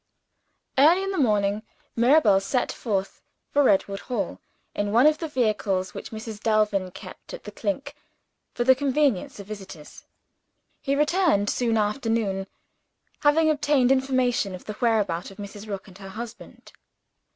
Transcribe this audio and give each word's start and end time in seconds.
Early 0.79 1.03
in 1.03 1.11
the 1.11 1.19
morning 1.19 1.61
Mirabel 1.95 2.39
set 2.39 2.71
forth 2.71 3.21
for 3.51 3.61
Redwood 3.61 3.99
Hall, 3.99 4.41
in 4.73 4.91
one 4.91 5.05
of 5.05 5.19
the 5.19 5.27
vehicles 5.27 5.93
which 5.93 6.09
Mrs. 6.09 6.39
Delvin 6.41 6.85
still 6.85 6.89
kept 6.91 7.35
at 7.35 7.43
"The 7.43 7.51
Clink" 7.51 7.93
for 8.55 8.63
the 8.63 8.73
convenience 8.73 9.39
of 9.39 9.45
visitors. 9.45 10.05
He 10.81 10.95
returned 10.95 11.51
soon 11.51 11.77
after 11.77 12.09
noon; 12.09 12.47
having 13.19 13.51
obtained 13.51 13.91
information 13.91 14.55
of 14.55 14.65
the 14.65 14.73
whereabout 14.73 15.29
of 15.29 15.37
Mrs. 15.37 15.67
Rook 15.69 15.87
and 15.87 15.99
her 15.99 16.09
husband. 16.09 16.71